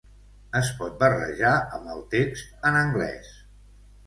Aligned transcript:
Es 0.59 0.71
pot 0.79 0.95
barrejar 1.03 1.51
amb 1.77 1.93
el 1.97 2.01
text 2.15 2.67
en 2.71 2.79
anglès. 2.81 3.31